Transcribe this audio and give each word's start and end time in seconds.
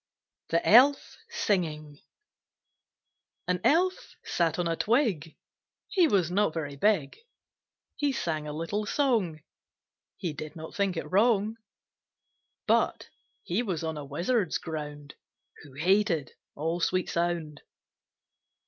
AN 0.51 0.61
Elf 3.63 4.15
sat 4.23 4.57
on 4.57 4.67
a 4.67 4.75
twig, 4.75 5.37
He 5.89 6.07
was 6.07 6.31
not 6.31 6.55
very 6.55 6.75
big, 6.75 7.17
He 7.97 8.11
sang 8.11 8.47
a 8.47 8.51
little 8.51 8.87
song, 8.87 9.41
He 10.17 10.33
did 10.33 10.55
not 10.55 10.73
think 10.73 10.97
it 10.97 11.05
wrong; 11.07 11.57
But 12.65 13.09
he 13.43 13.61
was 13.61 13.83
on 13.83 13.95
a 13.95 14.03
Wizard's 14.03 14.57
ground, 14.57 15.13
Who 15.61 15.73
hated 15.73 16.31
all 16.55 16.79
sweet 16.79 17.07
sound. 17.07 17.61